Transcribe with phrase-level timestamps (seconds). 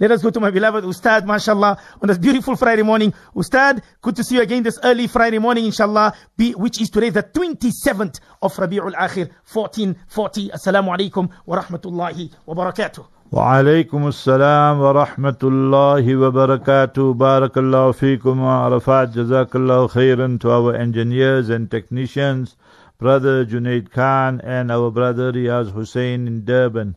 [0.00, 3.14] Let us go to my beloved Ustad, mashallah, on this beautiful Friday morning.
[3.36, 7.10] Ustad, good to see you again this early Friday morning, inshallah, be, which is today
[7.10, 10.50] the 27th of Rabi'ul Akhir, 1440.
[10.50, 13.06] Assalamu alaikum wa rahmatullahi wa barakatuh.
[13.32, 21.48] وعليكم السلام ورحمة الله وبركاته بارك الله فيكم وعرفات جزاك الله خيرا to our engineers
[21.48, 22.56] and technicians
[22.98, 26.96] brother Junaid Khan and our brother Riaz Hussein in Durban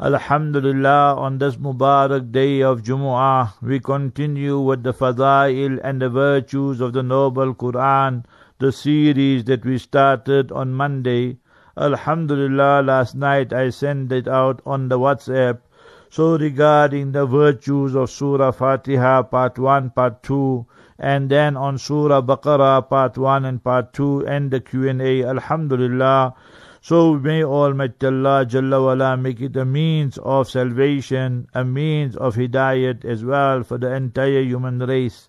[0.00, 6.80] Alhamdulillah, on this Mubarak day of Jumu'ah, we continue with the Fadail and the virtues
[6.80, 8.24] of the Noble Quran,
[8.60, 11.38] the series that we started on Monday.
[11.76, 15.58] Alhamdulillah, last night I sent it out on the WhatsApp.
[16.10, 20.64] So regarding the virtues of Surah Fatiha, part 1, part 2,
[21.00, 26.34] and then on Surah Baqarah, part 1 and part 2, and the Q&A, Alhamdulillah,
[26.88, 32.36] so may Almighty Allah Jalla wala make it a means of salvation, a means of
[32.36, 35.28] hidayat as well for the entire human race.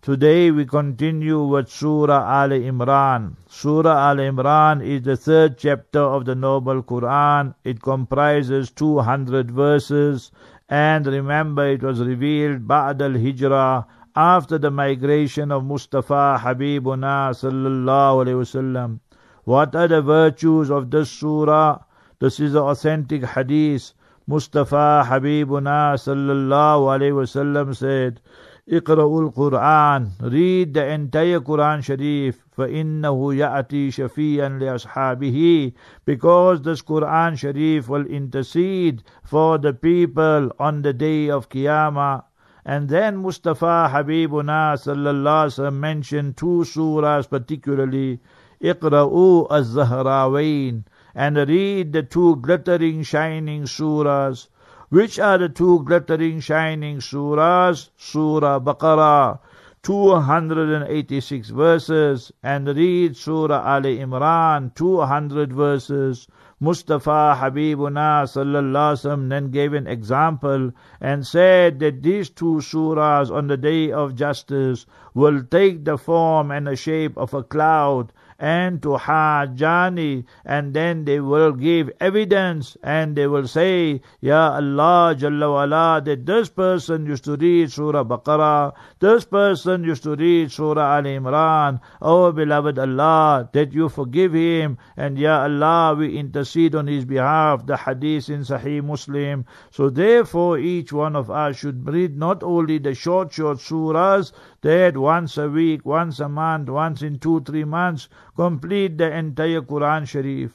[0.00, 3.34] Today we continue with Surah Al Imran.
[3.48, 7.56] Surah Al Imran is the third chapter of the Noble Quran.
[7.64, 10.30] It comprises 200 verses
[10.68, 18.22] and remember it was revealed Ba'd al Hijrah after the migration of Mustafa Habibuna sallallahu
[18.22, 19.00] alayhi wasallam.
[19.45, 21.79] What are the virtues of this surah?
[22.19, 23.93] This is the authentic hadith.
[24.27, 28.21] Mustafa Habibuna sallallahu alayhi wasallam said,
[28.69, 35.73] اقرأوا القرآن read the entire Quran Sharif فإنه يأتي شفيا لأصحابه
[36.05, 42.23] because this Quran Sharif will intercede for the people on the day of Qiyamah
[42.63, 48.19] and then Mustafa Habibuna sallallahu alaihi wasallam mentioned two surahs particularly
[48.62, 50.84] Iqra'u az-Zahrawain
[51.14, 54.48] and read the two glittering shining surahs.
[54.88, 57.90] Which are the two glittering shining surahs?
[57.96, 59.40] Surah Baqarah,
[59.82, 66.26] 286 verses, and read Surah Ali Imran, 200 verses.
[66.58, 73.46] Mustafa Habibuna sallallahu alaihi then gave an example and said that these two surahs on
[73.46, 78.82] the day of justice will take the form and the shape of a cloud and
[78.82, 85.52] to Hajjani, and then they will give evidence and they will say, Ya Allah Jalla
[85.52, 90.96] wala, that this person used to read Surah Baqarah, this person used to read Surah
[90.96, 91.80] Al Imran.
[92.02, 97.66] Oh beloved Allah, that you forgive him, and Ya Allah, we intercede on his behalf.
[97.66, 99.44] The hadith in Sahih Muslim.
[99.70, 104.32] So therefore, each one of us should read not only the short, short surahs,
[104.62, 109.62] that once a week, once a month, once in two, three months, complete the entire
[109.62, 110.52] Quran Sharif.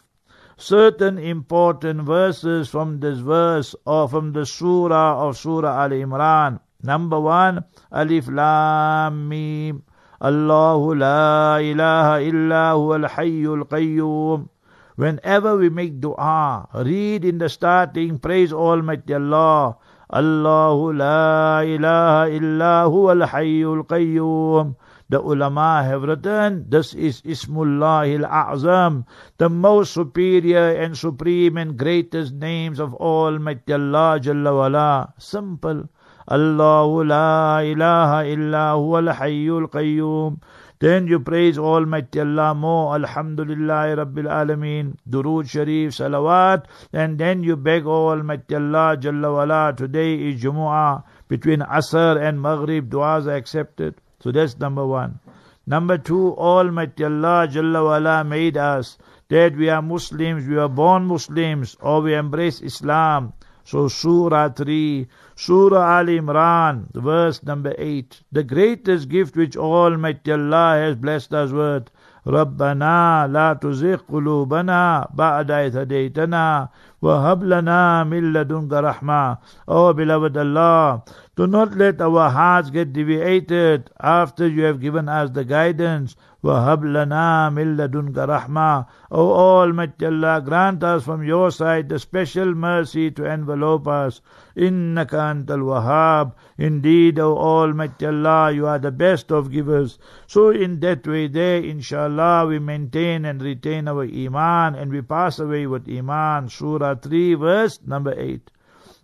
[0.55, 6.59] Certain important verses from this verse or from the surah of Surah Al Imran.
[6.83, 9.83] Number one, Alif Lam Mim.
[10.21, 14.49] Allahu la ilaha illa huwa al-hayyul qayyum.
[14.95, 19.77] Whenever we make dua, read in the starting, praise Almighty Allah.
[20.13, 24.75] Allahu la ilaha illa huwa al-hayyul qayyum.
[25.11, 29.03] The ulama have written, this is Ismullah al-A'zam,
[29.37, 35.13] the most superior and supreme and greatest names of Almighty Allah Jalla wala.
[35.17, 35.89] Simple.
[36.29, 40.39] Allahu la ilaha illa huwa al-hayyul qayyum.
[40.79, 47.57] Then you praise Almighty Allah more, Alhamdulillah Rabbil Alameen, Durood Sharif, Salawat, and then you
[47.57, 49.73] beg Almighty Allah Jalla wala.
[49.75, 53.95] Today is Jumu'ah, between Asr and Maghrib, du'as are accepted.
[54.20, 55.20] So that's number one.
[55.66, 58.98] Number two, Almighty Allah Jalla wala made us
[59.28, 63.32] that we are Muslims, we are born Muslims, or we embrace Islam.
[63.64, 68.22] So Surah 3, Surah Al Imran, verse number 8.
[68.30, 71.90] The greatest gift which Almighty Allah has blessed us with.
[72.26, 76.68] ربنا لا تزغ قلوبنا بعد إذ هديتنا
[77.02, 79.38] وَهَبْ لَنَا مِن لَدُنْكَ رَحْمَةً
[79.68, 81.02] Oh beloved Allah,
[81.36, 86.16] do not let our hearts get deviated after you have given us the guidance.
[86.42, 92.54] وَهَبْ لَنَا مِن لَدُنْكَ رَحْمَةً O Almighty Allah, grant us from your side the special
[92.54, 94.20] mercy to envelope us.
[94.56, 99.98] إِنَّكَ أَنْتَ الْوَهَّابُ Indeed, O Almighty Allah, you are the best of givers.
[100.26, 105.38] So in that way there, inshallah, we maintain and retain our iman and we pass
[105.38, 106.48] away with iman.
[106.48, 108.50] Surah 3 verse number 8.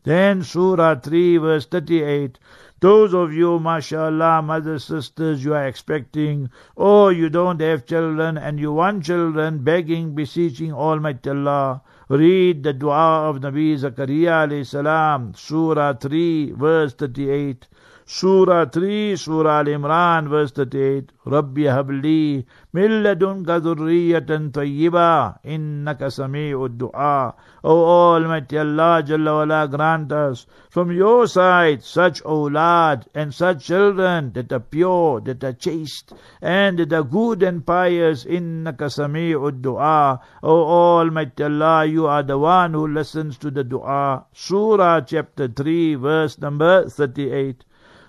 [0.07, 2.39] Then Surah 3 verse 38.
[2.79, 8.57] Those of you, mashallah, mothers, sisters, you are expecting, or you don't have children and
[8.57, 11.81] you want children, begging, beseeching Almighty Allah.
[12.07, 17.67] Read the dua of Nabi Zakaria alayhi salam, Surah 3, verse 38.
[18.09, 27.33] Surah 3, Surah Al-Imran, verse 38, Rabbi habli min ladunka dhurriyatan tayyiba, innaka sami'ud du'a.
[27.65, 34.31] O Almighty Allah, Jalla wala, grant us from your side such awlad and such children
[34.31, 40.17] that are pure, that are chaste, and that are good and pious, innaka sami'ud du'a.
[40.43, 44.23] O Almighty Allah, you are the one who listens to the du'a.
[44.31, 47.65] Surah chapter 3, verse number 38.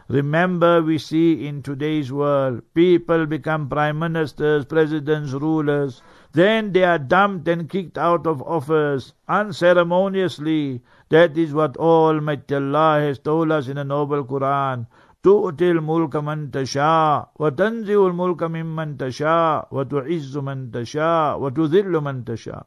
[0.09, 6.01] Remember, we see in today's world, people become prime ministers, presidents, rulers.
[6.33, 10.81] Then they are dumped and kicked out of office unceremoniously.
[11.09, 14.87] That is what Almighty Allah has told us in the noble Quran.
[15.23, 22.65] تؤتي الملك من تشاء وتنزع الملك ممن تشاء وتعز من تشاء وتذل من تشاء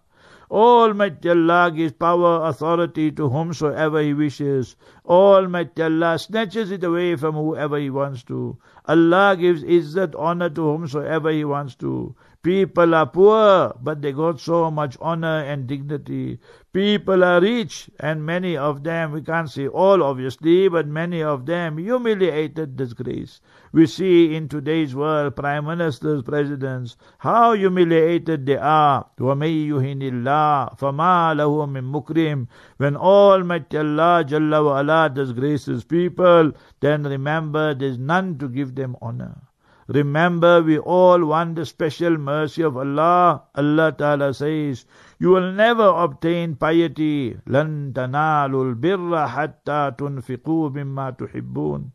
[0.52, 4.76] Almighty Allah gives power, authority to whomsoever He wishes.
[5.06, 8.58] Almighty Allah snatches it away from whoever He wants to.
[8.86, 12.16] Allah gives izzat, honor to whomsoever He wants to.
[12.44, 16.40] People are poor, but they got so much honor and dignity.
[16.74, 21.46] People are rich, and many of them, we can't say all obviously, but many of
[21.46, 23.40] them humiliated disgrace.
[23.73, 29.07] We see in today's world, prime ministers, presidents, how humiliated they are.
[29.19, 32.49] وَمَن يُهِنِ اللَّهِ فَمَا لَهُ مِن مُكْرِمٍ
[32.79, 38.97] When Almighty Allah Jalla wa ala disgraces people, then remember there's none to give them
[39.03, 39.43] honor.
[39.89, 43.43] Remember, we all want the special mercy of Allah.
[43.55, 44.85] Allah Ta'ala says,
[45.21, 47.37] You will never obtain piety.
[47.47, 51.93] لَن تَنَالُوا الْبِرَّ حَتَّى تُنْفِقُوا مِمَّا تُحِبُّونَ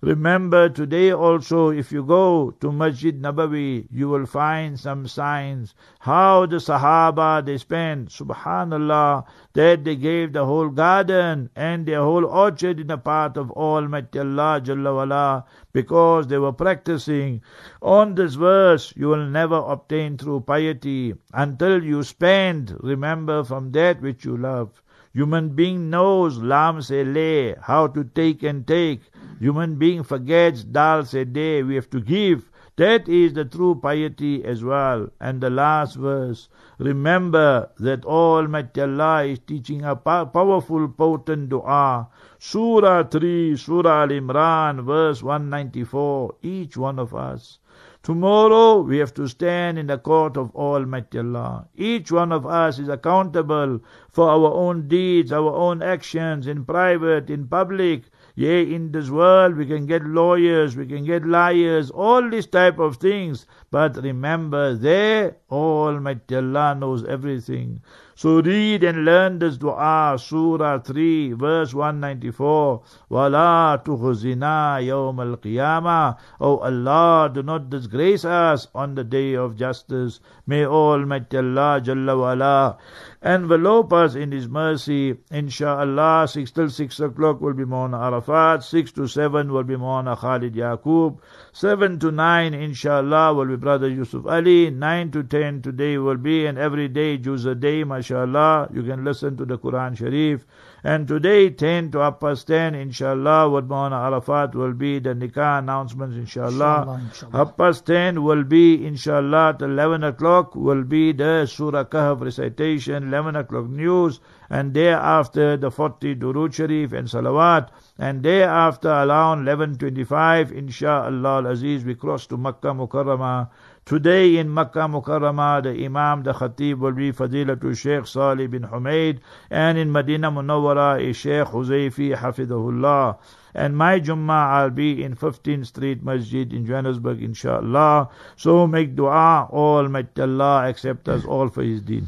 [0.00, 6.46] Remember today also, if you go to Masjid Nabawi, you will find some signs how
[6.46, 9.24] the Sahaba they spent, Subhanallah,
[9.54, 14.20] that they gave the whole garden and their whole orchard in the path of Almighty
[14.20, 17.42] Allah Jalla wala, because they were practicing.
[17.82, 24.00] On this verse, you will never obtain true piety until you spend, remember, from that
[24.00, 24.80] which you love.
[25.12, 29.00] Human being knows lam se le, how to take and take.
[29.40, 31.62] Human being forgets dal se day.
[31.62, 32.50] we have to give.
[32.76, 35.10] That is the true piety as well.
[35.20, 36.48] And the last verse,
[36.78, 42.08] remember that Almighty Allah is teaching a powerful, potent dua.
[42.38, 47.58] Surah 3, Surah Al-Imran, verse 194, each one of us.
[48.04, 51.66] Tomorrow we have to stand in the court of Almighty Allah.
[51.76, 57.28] Each one of us is accountable for our own deeds, our own actions, in private,
[57.28, 58.04] in public.
[58.38, 62.78] Yea, in this world we can get lawyers, we can get liars, all these type
[62.78, 63.46] of things.
[63.71, 67.81] But remember, there Almighty Allah knows everything.
[68.15, 72.83] So read and learn this dua, Surah 3, verse 194.
[73.09, 80.19] وَلَا تُخْزِنَا يَوْمَ الْقِيَامَةِ O Allah, do not disgrace us on the day of justice.
[80.45, 82.77] May Almighty Allah Jalla wala
[83.23, 85.15] envelope us in His mercy.
[85.31, 90.15] Insha'Allah, 6 till 6 o'clock will be Mawna Arafat, 6 to 7 will be Mawna
[90.15, 91.17] Khalid Yaqub,
[91.51, 96.46] 7 to 9 Insha'Allah will be Brother Yusuf Ali, 9 to 10 today will be,
[96.46, 100.46] and every day, Juz a day, mashallah, you can listen to the Quran Sharif.
[100.84, 105.58] And today, 10 to up past 10, inshallah, what Mawna Arafat will be the nikah
[105.58, 107.02] announcements, inshallah.
[107.32, 113.08] Up past 10 will be, inshallah, at 11 o'clock will be the Surah Kahf recitation,
[113.08, 120.52] 11 o'clock news, and thereafter the 40 Durud Sharif and Salawat, and thereafter around 11.25,
[120.52, 123.50] inshallah Aziz, we cross to Makkah Mukarramah.
[123.84, 129.20] Today in Makkah Mukarramah, the Imam, the Khatib will be Fadilatul Sheikh Salih bin Humaid,
[129.50, 133.18] and in Medina Munawwara is Sheikh Huzaifi Hafidahullah.
[133.54, 138.10] And my Jummah I'll be in 15th Street Masjid in Johannesburg, inshallah.
[138.36, 142.06] So make dua, Almighty Allah accept us all for His deen.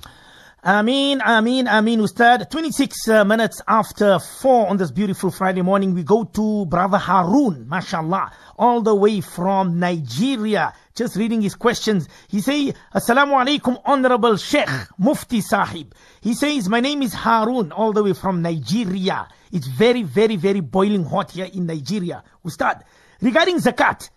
[0.62, 2.50] Ameen, Ameen, Ameen, Ustad.
[2.50, 7.66] 26 uh, minutes after 4 on this beautiful Friday morning, we go to Brother Harun,
[7.66, 10.74] mashallah, all the way from Nigeria.
[10.94, 12.10] Just reading his questions.
[12.28, 15.94] He say, Assalamu alaikum, Honorable Sheikh Mufti Sahib.
[16.20, 19.28] He says, my name is Harun, all the way from Nigeria.
[19.52, 22.22] It's very, very, very boiling hot here in Nigeria.
[22.44, 22.84] Ustad,
[23.22, 24.10] regarding zakat,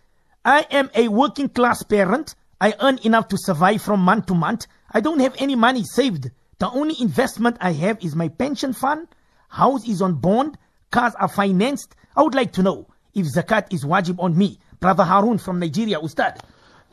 [0.44, 2.36] I am a working class parent.
[2.60, 4.68] I earn enough to survive from month to month.
[4.94, 6.30] I don't have any money saved.
[6.60, 9.08] The only investment I have is my pension fund.
[9.50, 10.58] House is on bond.
[10.92, 11.96] Cars are financed.
[12.16, 14.60] I would like to know if zakat is wajib on me.
[14.80, 16.40] Brother Harun from Nigeria, Ustad.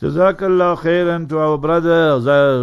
[0.01, 2.19] Jazakallah khairan to our brother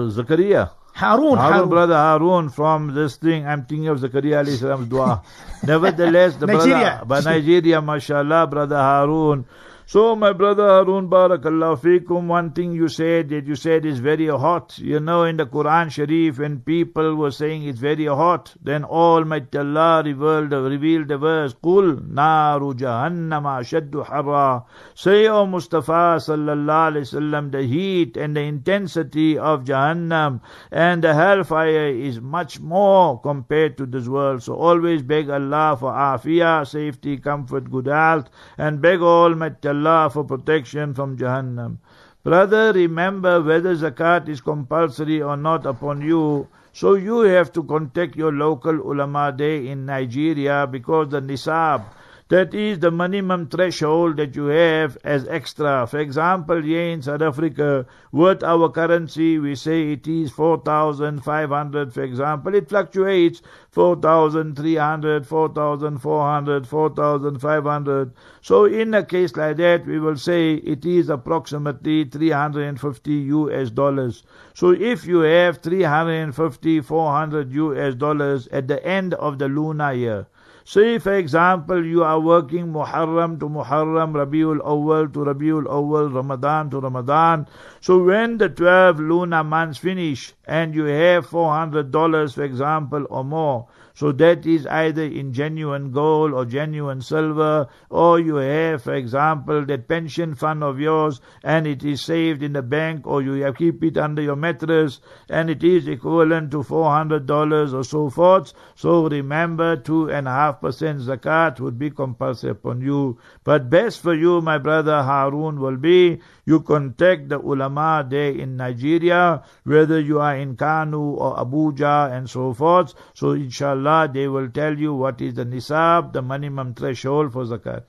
[0.09, 0.71] Zakaria.
[0.93, 1.69] Harun, Harun, Harun.
[1.69, 5.21] brother Harun, from this thing, I'm thinking of Zakaria alayhi salam's dua.
[5.63, 6.79] Nevertheless, the Nigeria.
[6.79, 9.45] brother, but Nigeria, mashallah, brother Harun.
[9.89, 14.27] So my brother Harun Barakallahu Fikum, one thing you said that you said is very
[14.27, 14.77] hot.
[14.77, 19.57] You know in the Quran Sharif when people were saying it's very hot, then Almighty
[19.59, 24.65] Allah revealed, revealed the verse, Qul naru jahannama shaddu harra.
[24.93, 31.13] Say O Mustafa sallallahu alayhi wasallam, the heat and the intensity of Jahannam and the
[31.13, 34.43] hellfire is much more compared to this world.
[34.43, 39.76] So always beg Allah for afiyah, safety, comfort, good health and beg Almighty Allah
[40.09, 41.77] for protection from Jahannam.
[42.23, 46.47] Brother, remember whether zakat is compulsory or not upon you.
[46.73, 51.83] So you have to contact your local ulama day in Nigeria because the nisab,
[52.29, 55.87] that is the minimum threshold that you have as extra.
[55.87, 62.01] For example, here in South Africa, with our currency, we say it is 4,500, for
[62.03, 62.53] example.
[62.53, 68.13] It fluctuates 4,300, 4,400, 4,500.
[68.41, 74.23] So in a case like that, we will say it is approximately 350 US dollars.
[74.53, 80.27] So if you have 350, 400 US dollars at the end of the lunar year,
[80.69, 86.69] Say, for example, you are working Muharram to Muharram, Rabiul Awal to Rabiul Awal, Ramadan
[86.71, 87.47] to Ramadan.
[87.79, 93.69] So when the 12 lunar months finish and you have $400, for example, or more,
[93.97, 99.65] so that is either in genuine gold or genuine silver, or you have, for example,
[99.65, 103.83] that pension fund of yours and it is saved in the bank or you keep
[103.83, 104.99] it under your mattress
[105.29, 108.53] and it is equivalent to $400 or so forth.
[108.75, 113.17] So remember, two and a half percent zakat would be compulsory upon you.
[113.43, 118.55] But best for you, my brother Harun, will be you contact the ulama there in
[118.55, 122.93] Nigeria, whether you are in Kano or Abuja and so forth.
[123.13, 127.83] So inshallah, they will tell you what is the nisab, the minimum threshold for zakat.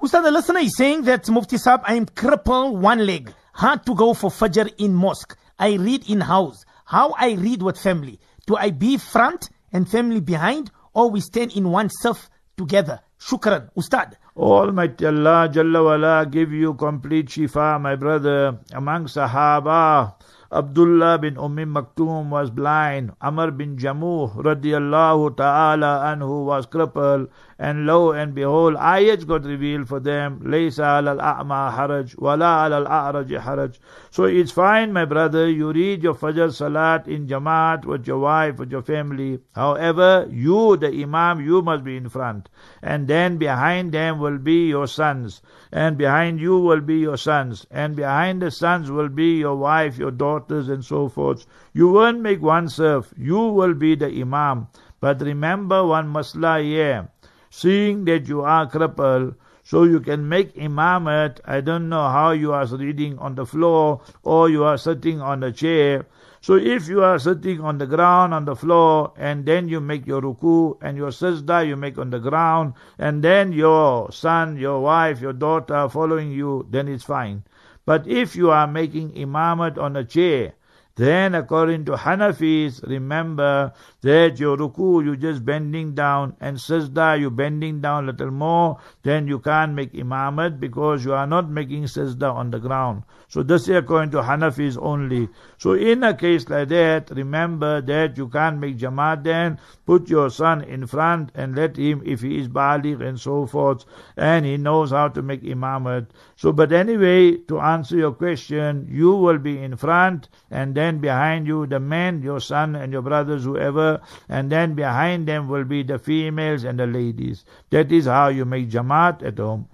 [0.00, 3.32] Ustad, the listener is saying that Mufti Saab, I am crippled one leg.
[3.52, 5.36] Hard to go for Fajr in mosque.
[5.58, 6.64] I read in house.
[6.84, 8.20] How I read with family.
[8.46, 13.00] Do I be front and family behind or we stand in one surf together?
[13.18, 14.18] Shukran, Ustad.
[14.36, 18.58] Almighty Allah Jalla wala give you complete shifa, my brother.
[18.72, 20.14] Among Sahaba,
[20.50, 23.12] Abdullah bin Ummi Maktoum was blind.
[23.22, 27.28] Amr bin Jamuh radiallahu ta'ala anhu was crippled.
[27.66, 30.40] And lo and behold, ayats got revealed for them.
[30.40, 33.78] Laysa al a'ma haraj, wala al a'raj haraj.
[34.10, 35.48] So it's fine, my brother.
[35.48, 39.38] You read your Fajr Salat in Jamaat with your wife, with your family.
[39.54, 42.50] However, you, the Imam, you must be in front.
[42.82, 45.40] And then behind them will be your sons.
[45.72, 47.66] And behind you will be your sons.
[47.70, 51.46] And behind the sons will be your wife, your daughters, and so forth.
[51.72, 53.14] You won't make one serve.
[53.16, 54.68] You will be the Imam.
[55.00, 57.08] But remember one masla here.
[57.54, 61.38] Seeing that you are crippled, so you can make imamat.
[61.44, 65.44] I don't know how you are reading on the floor or you are sitting on
[65.44, 66.04] a chair.
[66.40, 70.04] So if you are sitting on the ground, on the floor, and then you make
[70.04, 74.80] your ruku and your sajda you make on the ground, and then your son, your
[74.80, 77.44] wife, your daughter following you, then it's fine.
[77.86, 80.54] But if you are making imamat on a chair,
[80.96, 83.72] then according to Hanafis, remember
[84.02, 88.78] that your ruku you just bending down and sajda you bending down a little more,
[89.02, 93.02] then you can't make imamat because you are not making sajda on the ground.
[93.28, 95.28] So this is according to Hanafis only.
[95.58, 100.30] So in a case like that, remember that you can't make jamaat then, put your
[100.30, 103.84] son in front and let him, if he is baligh and so forth,
[104.16, 106.06] and he knows how to make imamat.
[106.36, 111.46] So but anyway, to answer your question, you will be in front and then behind
[111.46, 115.82] you the men, your son and your brothers, whoever, and then behind them will be
[115.82, 117.44] the females and the ladies.
[117.70, 119.68] That is how you make jamaat at home.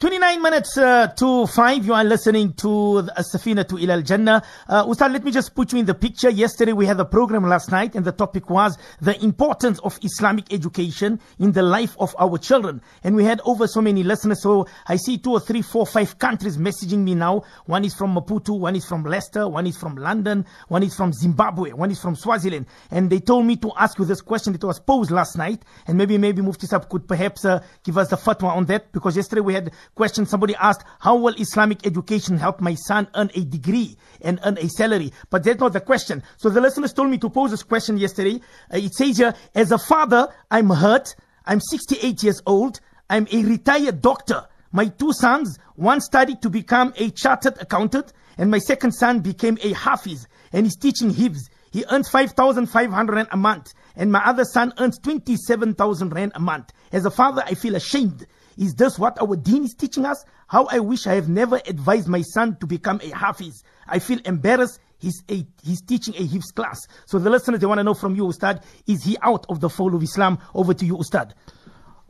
[0.00, 1.84] 29 minutes uh, to 5.
[1.84, 4.42] You are listening to the Safinatul Ilal Jannah.
[4.66, 6.30] Uh, Ustad, let me just put you in the picture.
[6.30, 10.50] Yesterday we had a program last night and the topic was the importance of Islamic
[10.54, 12.80] education in the life of our children.
[13.04, 14.40] And we had over so many listeners.
[14.42, 17.42] So I see two or three, four, five countries messaging me now.
[17.66, 21.12] One is from Maputo, one is from Leicester, one is from London, one is from
[21.12, 22.64] Zimbabwe, one is from Swaziland.
[22.90, 24.54] And they told me to ask you this question.
[24.54, 25.62] It was posed last night.
[25.86, 29.14] And maybe, maybe Mufti Sab could perhaps uh, give us the fatwa on that because
[29.14, 30.26] yesterday we had question.
[30.26, 34.68] Somebody asked, how will Islamic education help my son earn a degree and earn a
[34.68, 35.12] salary?
[35.30, 36.22] But that's not the question.
[36.36, 38.40] So the listeners told me to pose this question yesterday.
[38.72, 41.14] Uh, it says here, as a father, I'm hurt.
[41.44, 42.80] I'm 68 years old.
[43.08, 44.46] I'm a retired doctor.
[44.72, 49.58] My two sons, one studied to become a chartered accountant, and my second son became
[49.62, 51.50] a hafiz, and he's teaching hifz.
[51.72, 56.72] He earns 5,500 rand a month, and my other son earns 27,000 rand a month.
[56.92, 58.26] As a father, I feel ashamed
[58.56, 60.24] is this what our deen is teaching us?
[60.48, 63.62] How I wish I have never advised my son to become a hafiz.
[63.86, 64.80] I feel embarrassed.
[64.98, 66.78] He's, a, he's teaching a hifz class.
[67.06, 69.70] So the listeners, they want to know from you, Ustad, is he out of the
[69.70, 70.38] fold of Islam?
[70.54, 71.34] Over to you, Ustad.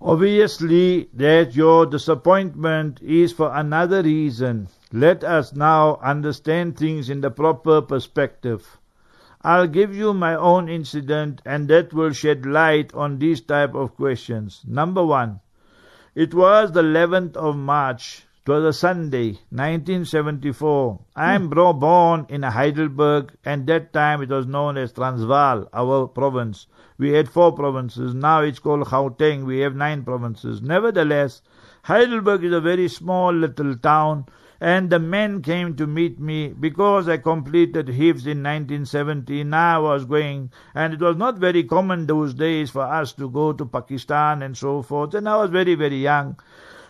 [0.00, 4.68] Obviously, that your disappointment is for another reason.
[4.92, 8.78] Let us now understand things in the proper perspective.
[9.42, 13.94] I'll give you my own incident and that will shed light on these type of
[13.94, 14.62] questions.
[14.66, 15.40] Number one,
[16.14, 18.24] it was the 11th of March.
[18.44, 20.98] It was a Sunday, 1974.
[21.14, 21.78] I am hmm.
[21.78, 26.66] born in Heidelberg, and that time it was known as Transvaal, our province.
[26.98, 28.14] We had four provinces.
[28.14, 29.44] Now it's called Gauteng.
[29.44, 30.60] We have nine provinces.
[30.60, 31.42] Nevertheless,
[31.84, 34.26] Heidelberg is a very small little town
[34.60, 39.44] and the men came to meet me because I completed Hifz in 1970.
[39.44, 43.30] Now I was going, and it was not very common those days for us to
[43.30, 46.38] go to Pakistan and so forth, and I was very, very young.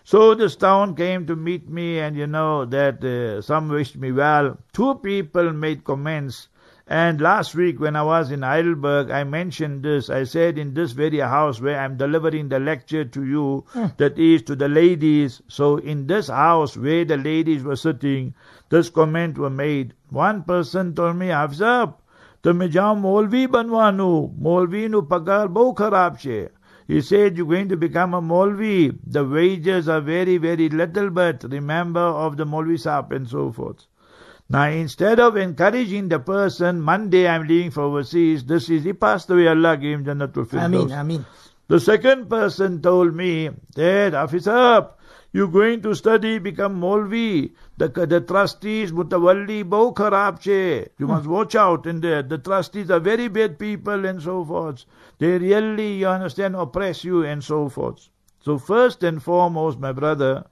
[0.03, 4.11] So this town came to meet me, and you know that uh, some wished me
[4.13, 4.59] well.
[4.73, 6.49] Two people made comments
[6.90, 10.10] and last week when I was in Heidelberg, I mentioned this.
[10.10, 13.98] I said in this very house where I'm delivering the lecture to you, mm.
[13.98, 15.42] that is to the ladies.
[15.48, 18.36] So in this house where the ladies were sitting,
[18.70, 19.96] this comment was made.
[20.10, 21.94] One person told me, Afzab,
[22.44, 24.10] તમે જાઓ મોલવી બનવાનું
[24.48, 26.40] મોલવીનું પગાર બહુ ખરાબ છે
[26.88, 28.96] he said, You're going to become a Molvi.
[29.08, 33.88] The wages are very, very little, but remember of the Molvi Sahib and so forth.
[34.51, 39.31] Now, instead of encouraging the person, Monday I'm leaving for overseas, this is, he passed
[39.31, 40.65] away, Allah gave him Jannatul Firdaus.
[40.65, 41.25] Ameen, Ameen.
[41.69, 44.89] The second person told me, Dad, officer,
[45.33, 47.53] you're going to study, become Molvi.
[47.77, 50.89] The, the trustees, Mutawalli, Bau Kharab che.
[50.99, 51.31] You must hmm.
[51.31, 52.25] watch out in there.
[52.25, 54.85] The trustees are very bad people and so forth.
[55.19, 58.09] They really, you understand, oppress you and so forth.
[58.41, 60.47] So first and foremost, my brother,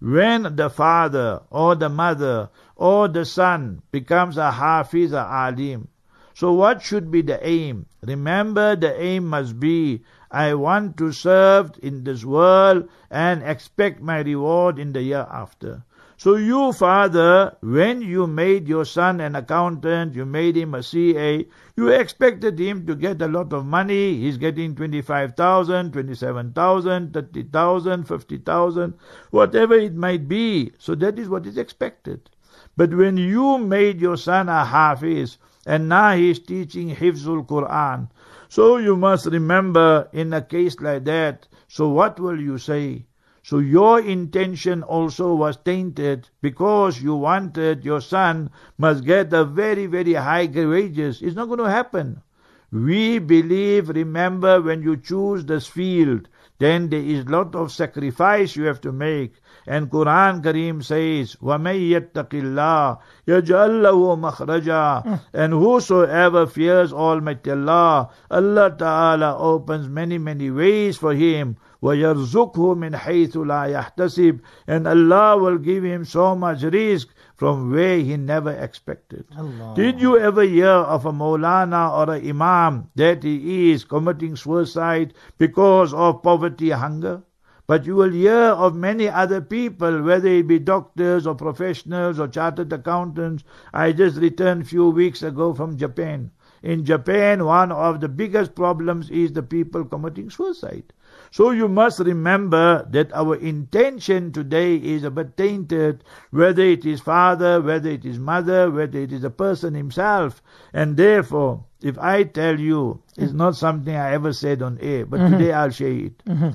[0.00, 5.88] when the father or the mother or the son becomes a hafiz, a alim.
[6.32, 7.86] So what should be the aim?
[8.00, 14.20] Remember the aim must be, I want to serve in this world and expect my
[14.20, 15.82] reward in the year after.
[16.16, 21.46] So you, father, when you made your son an accountant, you made him a CA,
[21.76, 24.16] you expected him to get a lot of money.
[24.18, 28.94] He's getting 25,000, 27,000, 30,000, 50,000,
[29.30, 30.72] whatever it might be.
[30.78, 32.30] So that is what is expected.
[32.78, 35.36] But when you made your son a Hafiz,
[35.66, 38.08] and now he is teaching Hifzul Quran,
[38.48, 43.06] so you must remember in a case like that, so what will you say?
[43.42, 49.86] So your intention also was tainted because you wanted your son must get a very,
[49.86, 51.20] very high wages.
[51.20, 52.22] It's not going to happen.
[52.70, 56.28] We believe, remember, when you choose this field,
[56.59, 59.33] then there is lot of sacrifice you have to make.
[59.67, 68.09] And Quran Kareem says, وَمَن يَتَّقِ اللَّهِ يَجْعَلْ لَهُ مَخْرَجًا And whosoever fears Almighty Allah,
[68.29, 71.57] Allah Ta'ala opens many, many ways for him.
[71.81, 77.98] وَيَرْزُقْهُ مِنْ حَيْثُ لَا يَحْتَسِبْ And Allah will give him so much risk from where
[78.00, 79.24] he never expected.
[79.36, 79.72] Allah.
[79.76, 85.14] Did you ever hear of a Maulana or an Imam that he is committing suicide
[85.38, 87.22] because of poverty, hunger?
[87.68, 92.26] But you will hear of many other people, whether it be doctors or professionals or
[92.26, 93.44] chartered accountants.
[93.72, 96.32] I just returned a few weeks ago from Japan.
[96.62, 100.92] In Japan, one of the biggest problems is the people committing suicide.
[101.30, 107.00] So you must remember that our intention today is a bit tainted, whether it is
[107.00, 110.42] father, whether it is mother, whether it is a person himself.
[110.72, 115.20] And therefore, if I tell you, it's not something I ever said on air, but
[115.20, 115.38] mm-hmm.
[115.38, 116.24] today I'll share it.
[116.24, 116.50] Mm-hmm.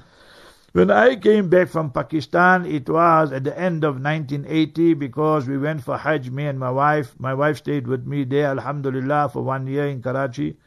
[0.74, 5.60] When I came back from Pakistan, it was at the end of 1980 because we
[5.60, 7.14] went for Hajj, me and my wife.
[7.20, 10.58] My wife stayed with me there, Alhamdulillah, for one year in Karachi.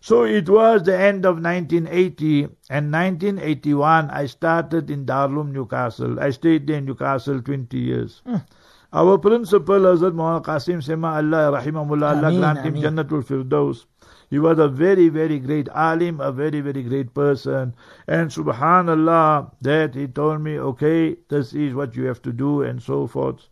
[0.00, 6.20] So it was the end of 1980 and 1981 I started in Darul Uloom, Newcastle.
[6.20, 8.22] I stayed there in Newcastle 20 years.
[8.26, 8.44] Mm.
[8.92, 13.84] Our principal, Hazrat Muhammad Qasim Sema Allah Rahimahullah, Allah grant him Jannatul Firdaus.
[14.30, 17.74] He was a very, very great alim, a very, very great person.
[18.06, 22.82] And subhanallah, that he told me, okay, this is what you have to do and
[22.82, 23.48] so forth.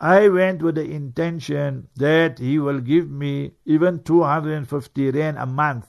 [0.00, 5.86] I went with the intention that he will give me even 250 rand a month.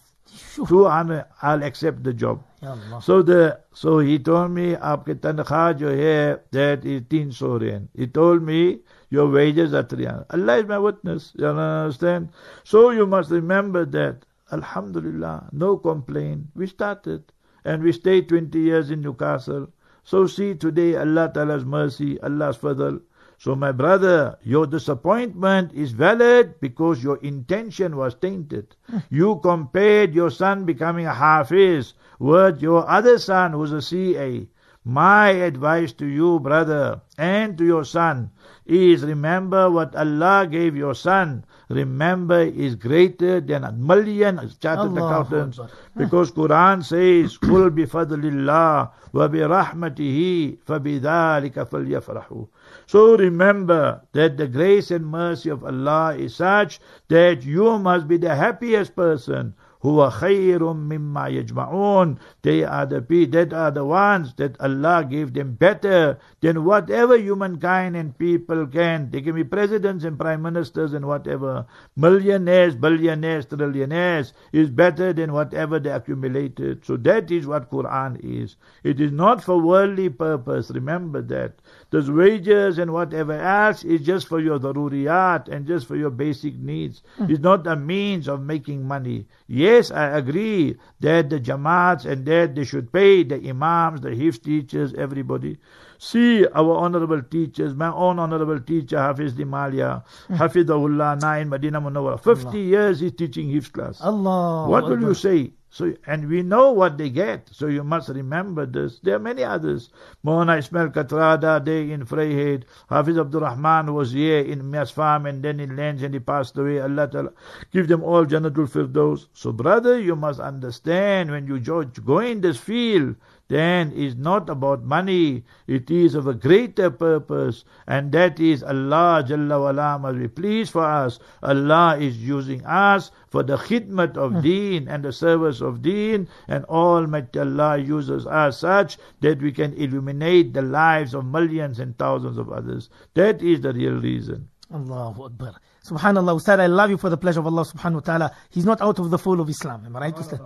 [0.56, 2.44] 200, I'll accept the job.
[2.62, 3.02] Ya Allah.
[3.02, 7.90] So the so he told me आपके तनख्वाह जो है that is 300 rand.
[7.94, 10.26] He told me your wages are 300.
[10.30, 11.34] Allah is my witness.
[11.36, 12.30] You understand?
[12.64, 14.26] So you must remember that.
[14.52, 16.46] Alhamdulillah, no complaint.
[16.56, 17.34] We started
[17.66, 19.68] and we stayed 20 years in Newcastle.
[20.04, 23.02] So see today Allah Ta'ala's mercy, Allah's fadl.
[23.43, 28.77] So my brother, your disappointment is valid because your intention was tainted.
[28.89, 28.99] Hmm.
[29.11, 34.47] You compared your son becoming a hafiz with your other son who's a CA.
[34.85, 38.31] My advice to you, brother, and to your son
[38.67, 41.45] is remember what Allah gave your son.
[41.69, 45.61] Remember is greater than a million chartered Allahu accountants.
[45.97, 52.49] Because Quran says, "Qul bi fadlillah wa bi rahmatihi fabidhalika falyafrahu."
[52.87, 58.17] So remember that the grace and mercy of Allah is such that you must be
[58.17, 59.55] the happiest person.
[59.83, 62.19] Huwa khayrum mimma yajma'un.
[62.43, 67.17] They are the pe- that are the ones that Allah gave them better than whatever
[67.17, 69.11] humankind and people can.
[69.11, 71.67] They can be presidents and prime ministers and whatever.
[71.97, 76.85] Millionaires, billionaires, trillionaires is better than whatever they accumulated.
[76.85, 78.57] So that is what Quran is.
[78.85, 80.71] It is not for worldly purpose.
[80.71, 81.55] Remember that.
[81.93, 86.57] Those wages and whatever else is just for your daruriyat and just for your basic
[86.57, 87.03] needs.
[87.19, 87.31] Hmm.
[87.31, 89.27] It's not a means of making money.
[89.47, 94.43] Yes, I agree that the jamaats and that they should pay the imams, the hifz
[94.43, 95.59] teachers, everybody.
[95.99, 101.21] See our honorable teachers, my own honorable teacher, Hafiz Dimalia, Hafidahullah, hmm.
[101.21, 102.19] now in Medina Munawwara.
[102.19, 104.01] 50 years he's teaching hifz class.
[104.01, 104.67] Allah.
[104.67, 105.53] What will you say?
[105.75, 107.49] So, and we know what they get.
[107.51, 108.99] So you must remember this.
[108.99, 109.89] There are many others.
[110.23, 112.65] Mona Ismail Katrada, they in Vryheid.
[112.91, 116.59] Hafiz Abdul Rahman was here in Mias Farm and then in Lens and he passed
[116.59, 116.79] away.
[116.79, 117.33] Allah Ta'ala
[117.73, 119.29] give them all Janatul Firdaus.
[119.33, 123.17] So brother, you must understand when you go in this field,
[123.53, 125.45] then is not about money.
[125.67, 127.65] It is of a greater purpose.
[127.87, 131.19] And that is Allah Jalla wala must be pleased for us.
[131.43, 134.41] Allah is using us for the khidmat of hmm.
[134.41, 136.29] deen and the service of deen.
[136.49, 141.99] And Almighty Allah uses us such that we can illuminate the lives of millions and
[141.99, 142.89] thousands of others.
[143.13, 144.49] That is the real reason.
[144.73, 145.61] Allahu Akbar.
[145.85, 148.33] Subhanallah, Ustad, I love you for the pleasure of Allah subhanahu wa ta'ala.
[148.49, 149.85] He's not out of the fold of Islam.
[149.85, 150.41] Am I right, Ustad?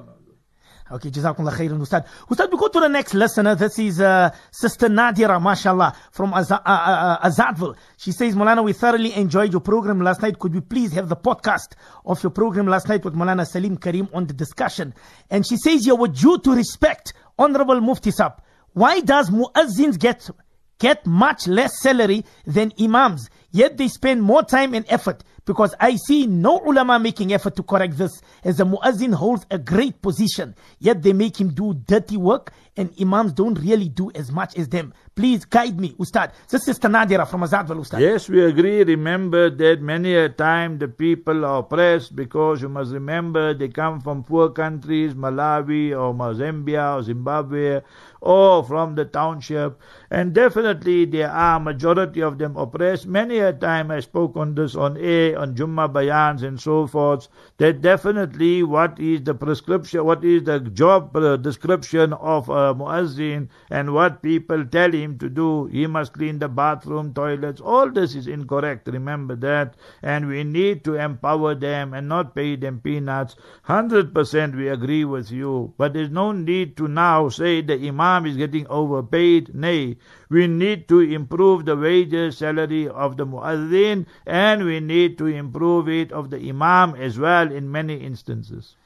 [0.89, 2.07] Okay, Jazakumullah khairan, Ustad.
[2.31, 3.57] Ustad, we go to the next listener.
[3.57, 7.77] This is uh, Sister Nadira, mashallah, from Az- uh, uh, uh, Azadville.
[7.97, 10.39] She says, Molana, we thoroughly enjoyed your program last night.
[10.39, 11.73] Could we please have the podcast
[12.05, 14.95] of your program last night with Molana Salim Karim on the discussion?
[15.29, 18.41] And she says, you were due to respect Honorable Mufti Sab.
[18.73, 20.31] Why does muazzins get
[20.79, 25.97] get much less salary than imams, yet they spend more time and effort because I
[25.97, 30.55] see no ulama making effort to correct this as the muazzin holds a great position,
[30.79, 34.69] yet they make him do dirty work and imams don't really do as much as
[34.69, 34.93] them.
[35.15, 36.33] Please guide me, Ustad.
[36.51, 38.01] This is Tanadira from Azadville, Ustad.
[38.01, 38.83] Yes, we agree.
[38.83, 43.99] Remember that many a time the people are oppressed because you must remember they come
[44.01, 47.81] from poor countries, Malawi or Zambia or Zimbabwe
[48.21, 49.81] or from the township.
[50.11, 53.07] And definitely there are majority of them oppressed.
[53.07, 57.29] Many a time I spoke on this on air, on Jumma Bayans and so forth,
[57.59, 63.93] that definitely what is the prescription, what is the job description of a muazzin and
[63.93, 65.67] what people tell him to do.
[65.67, 67.61] He must clean the bathroom, toilets.
[67.61, 68.89] All this is incorrect.
[68.89, 69.75] Remember that.
[70.03, 73.37] And we need to empower them and not pay them peanuts.
[73.69, 75.75] 100% we agree with you.
[75.77, 79.55] But there's no need to now say the imam is getting overpaid.
[79.55, 85.26] Nay, we need to improve the wages, salary of the muazzin and we need to
[85.35, 88.77] improve it of the imam as well in many instances.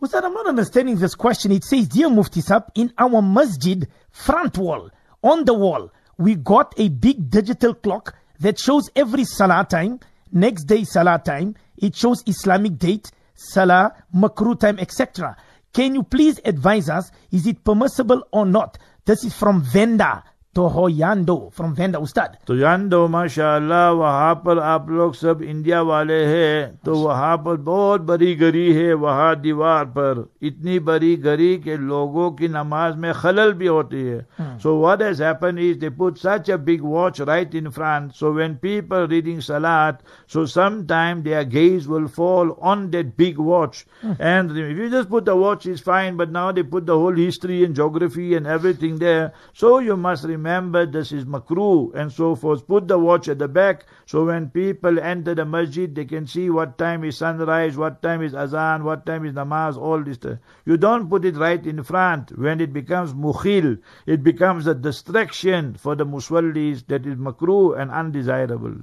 [0.00, 1.50] Ustad, I'm not understanding this question.
[1.50, 4.90] It says, Dear Mufti Sab, in our masjid front wall,
[5.22, 9.98] on the wall, we got a big digital clock that shows every salah time,
[10.30, 11.56] next day salah time.
[11.76, 15.36] It shows Islamic date, salah, makruh time, etc.
[15.72, 20.22] Can you please advise us, is it permissible or not This is from Venda
[20.58, 22.38] Thohoyandou from Venda Ustad.
[22.44, 26.72] Thohoyandou, mashallah, wahapal aap log sab India wale hai.
[26.84, 30.26] To wahapal bahut bari gari hai waha diwar par.
[30.42, 34.24] Itni bari gari ke logo ki namaz mein khalal bhi hoti hai.
[34.36, 34.58] Hmm.
[34.58, 38.16] So what has happened is they put such a big watch right in front.
[38.16, 43.86] So when people reading salat, so sometime their gaze will fall on that big watch.
[44.00, 44.14] Hmm.
[44.18, 46.16] And if you just put the watch, it's fine.
[46.16, 49.32] But now they put the whole history and geography and everything there.
[49.54, 52.66] So you must remember remember this is makruh and so forth.
[52.66, 56.48] Put the watch at the back so when people enter the masjid they can see
[56.48, 60.18] what time is sunrise what time is azan what time is namaz all this
[60.64, 62.36] you don't put it right in front.
[62.36, 67.90] When it becomes mukhil it becomes a distraction for the muswallis that is makruh and
[67.90, 68.74] undesirable.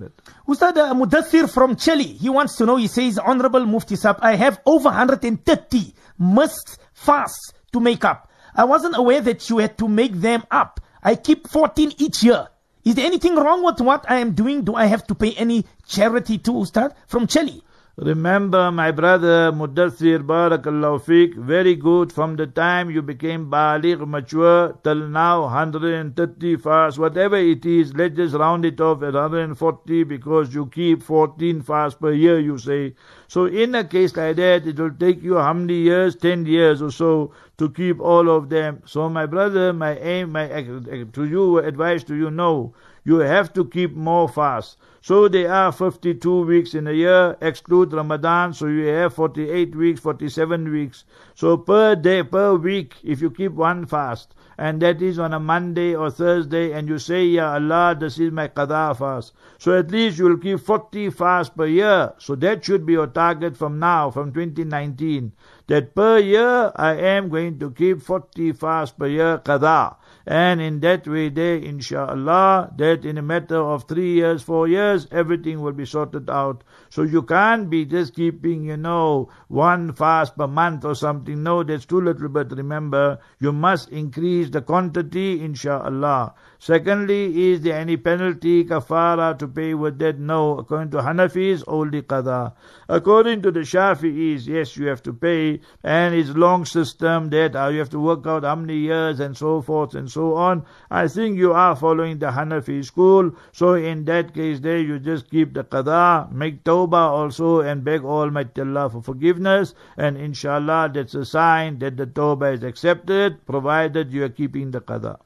[0.47, 4.59] Ustad Mudathir from Chile, he wants to know, he says, Honorable Mufti Sab, I have
[4.65, 8.29] over 130 missed fasts to make up.
[8.55, 10.79] I wasn't aware that you had to make them up.
[11.05, 12.47] I keep 14 each year.
[12.83, 14.63] Is there anything wrong with what I am doing?
[14.63, 16.95] Do I have to pay any charity to Ustad?
[17.05, 17.61] From Chile.
[17.97, 24.77] Remember, my brother Mudassir Barakallahu Fiqh, very good from the time you became baligh, mature,
[24.83, 30.53] till now, 130 fasts, whatever it is, let's just round it off at 140 because
[30.53, 32.95] you keep 14 fasts per year, you say.
[33.29, 36.17] So in a case like that, it will take you how many years?
[36.17, 38.81] 10 years or so to keep all of them.
[38.85, 42.73] So my brother, my aim, my, to you, advice to you, no.
[43.05, 44.75] You have to keep more fasts.
[45.05, 49.99] So they are 52 weeks in a year, exclude Ramadan, so you have 48 weeks,
[49.99, 51.03] 47 weeks.
[51.35, 55.39] So per day, per week, if you keep one fast, and that is on a
[55.39, 59.33] Monday or Thursday, and you say, Ya Allah, this is my qada fast.
[59.59, 62.13] So at least you will keep 40 fasts per year.
[62.17, 65.33] So that should be your target from now, from 2019.
[65.67, 69.97] That per year, I am going to keep 40 fasts per year qada.
[70.25, 74.94] And in that way there, inshallah, that in a matter of three years, four years,
[75.11, 76.63] everything will be sorted out.
[76.89, 81.43] So you can't be just keeping, you know, one fast per month or something.
[81.43, 86.33] No, that's too little, but remember, you must increase the quantity, inshallah.
[86.59, 90.19] Secondly, is there any penalty, kafara to pay with that?
[90.19, 90.57] No.
[90.57, 92.53] According to Hanafis, only qada.
[92.87, 97.67] According to the Shafi'is, yes, you have to pay, and it's long system that uh,
[97.67, 100.65] you have to work out how many years and so forth and so on.
[100.89, 105.29] I think you are following the Hanafi school, so in that case there you just
[105.29, 111.15] keep the qada, make tawbah also and beg Almighty Allah for forgiveness, and inshallah that's
[111.15, 115.17] a sign that the tawbah is accepted, provided you are keeping the qada.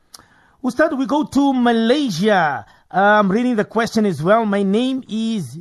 [0.64, 2.66] Ustad, we go to Malaysia.
[2.92, 4.46] I'm reading the question as well.
[4.46, 5.60] My name is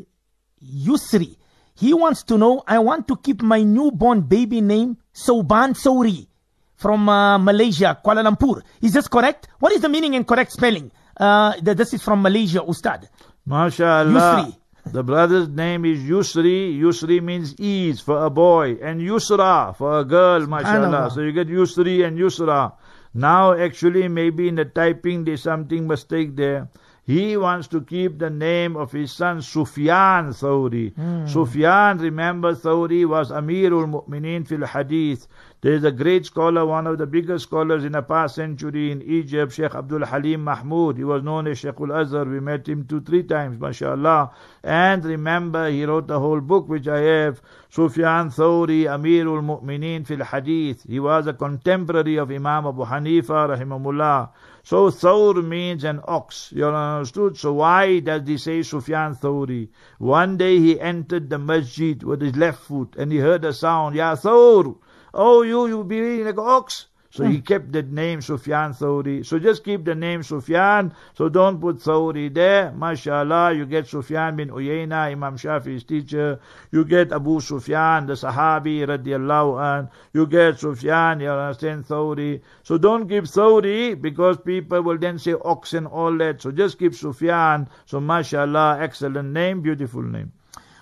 [0.64, 1.37] Yusri.
[1.76, 6.26] He wants to know, I want to keep my newborn baby name Soban Sori
[6.74, 8.62] from uh, Malaysia, Kuala Lumpur.
[8.82, 9.46] Is this correct?
[9.61, 10.90] What is the meaning and correct spelling?
[11.16, 13.08] Uh, this is from Malaysia, Ustad.
[13.48, 14.54] MashaAllah.
[14.92, 16.78] The brother's name is Yusri.
[16.78, 21.11] Yusri means ease for a boy, and Yusra for a girl, mashallah.
[21.12, 22.72] So you get Yusri and Yusra.
[23.14, 26.68] Now, actually, maybe in the typing there's something mistake there.
[27.04, 30.92] He wants to keep the name of his son Sufyan Thawri.
[30.94, 31.26] Mm.
[31.26, 35.26] Sufyan, remember, Thawri was Amirul Mu'mineen fil Hadith.
[35.60, 39.02] There is a great scholar, one of the biggest scholars in the past century in
[39.02, 40.96] Egypt, Sheikh Abdul Halim Mahmud.
[40.96, 42.30] He was known as Sheikh Azhar.
[42.30, 44.30] We met him two, three times, mashallah.
[44.62, 50.22] And remember, he wrote the whole book, which I have, Sufyan Thawri, Amirul Mu'mineen fil
[50.22, 50.84] Hadith.
[50.88, 54.30] He was a contemporary of Imam Abu Hanifa, rahimahullah.
[54.62, 56.52] So Thawr means an ox.
[56.54, 57.36] You understood?
[57.36, 59.70] So why does he say Sufyan Thawri?
[59.98, 63.96] One day he entered the masjid with his left foot and he heard a sound,
[63.96, 64.76] Ya Thawr.
[65.14, 66.86] Oh, you, you be reading like an ox.
[67.10, 67.40] So he hmm.
[67.40, 69.24] kept the name Sufyan Thawri.
[69.24, 70.92] So just keep the name Sufyan.
[71.14, 72.70] So don't put Thawri there.
[72.70, 76.38] MashaAllah, you get Sufyan bin Uyayna, Imam Shafi's teacher.
[76.70, 79.90] You get Abu Sufyan, the Sahabi, radiallahu an.
[80.12, 82.42] You get Sufyan, you understand, Thawri.
[82.62, 86.42] So don't keep Thawri because people will then say ox and all that.
[86.42, 87.68] So just keep Sufyan.
[87.86, 90.32] So MashaAllah, excellent name, beautiful name.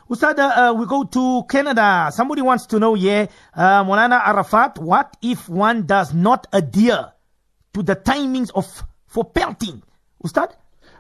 [0.09, 2.11] Ustad, uh, we go to Canada.
[2.12, 7.12] Somebody wants to know, yeah, uh, Molana Arafat, what if one does not adhere
[7.75, 9.83] to the timings of for pelting?
[10.23, 10.55] Ustad?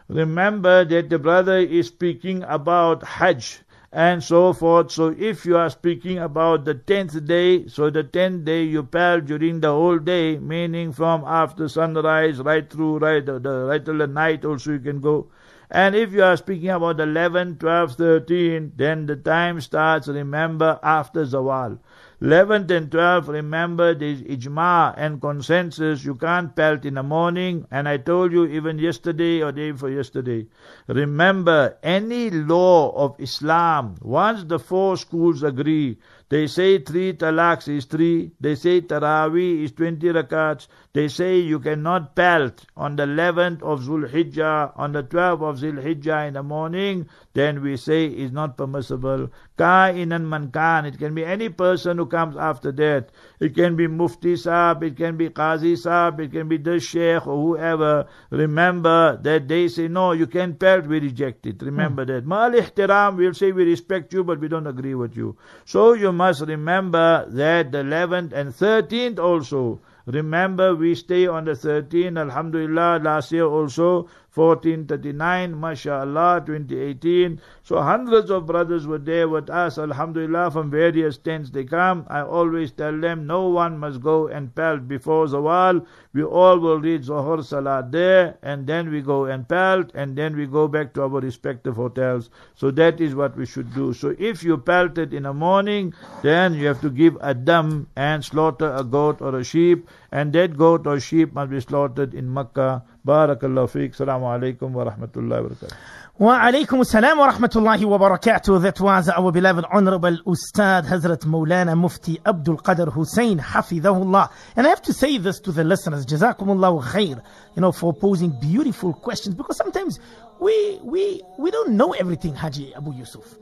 [0.08, 3.60] Remember that the brother is speaking about Hajj
[3.92, 4.90] and so forth.
[4.90, 9.20] So if you are speaking about the tenth day, so the tenth day you pal
[9.20, 14.06] during the whole day, meaning from after sunrise right through right the right till the
[14.06, 15.28] night also you can go.
[15.70, 21.24] And if you are speaking about 11, 12, 13, then the time starts, remember, after
[21.24, 21.78] Zawal.
[22.22, 26.02] 11th and 12th, remember there's ijma and consensus.
[26.02, 27.66] You can't pelt in the morning.
[27.70, 30.46] And I told you even yesterday or day before yesterday.
[30.86, 35.98] Remember, any law of Islam, once the four schools agree,
[36.30, 38.32] they say three talaqs is three.
[38.40, 40.68] They say Taraweeh is 20 rakats.
[40.96, 46.28] They say you cannot pelt on the 11th of Zulhijjah, on the 12th of Zulhijjah
[46.28, 47.06] in the morning.
[47.34, 49.28] Then we say is not permissible.
[49.58, 50.86] Ka'inan man kan.
[50.86, 53.10] It can be any person who comes after that.
[53.40, 57.26] It can be Mufti Saab, it can be Qazi Saab, it can be the Sheikh
[57.26, 58.06] or whoever.
[58.30, 61.60] Remember that they say, no, you can't pelt, we reject it.
[61.60, 62.12] Remember hmm.
[62.12, 62.24] that.
[62.24, 65.36] Mal ihtiram, we'll say we respect you, but we don't agree with you.
[65.66, 69.82] So you must remember that the 11th and 13th also.
[70.06, 72.18] Remember, we stay on the 13th.
[72.18, 77.40] Alhamdulillah, last year also 1439, mashallah, 2018.
[77.62, 82.04] So hundreds of brothers were there with us, alhamdulillah, from various tents they come.
[82.08, 85.86] I always tell them, no one must go and pelt before Zawal.
[86.12, 90.36] We all will read Zohar Salat there, and then we go and pelt, and then
[90.36, 92.28] we go back to our respective hotels.
[92.54, 93.94] So that is what we should do.
[93.94, 98.24] So if you pelted in the morning, then you have to give a dam and
[98.24, 102.32] slaughter a goat or a sheep, and that goat or sheep must be slaughtered in
[102.32, 105.76] Makkah بارك الله فيك السلام عليكم ورحمة الله وبركاته
[106.20, 112.56] وعليكم السلام ورحمة الله وبركاته That was our beloved honorable Ustad Hazrat Maulana Mufti Abdul
[112.56, 117.22] Qadr Hoosen Hafidahullah And I have to say this to the listeners Jazakumullah khair
[117.54, 120.00] You know for posing beautiful questions Because sometimes
[120.40, 123.34] we, we, we don't know everything Haji Abu Yusuf.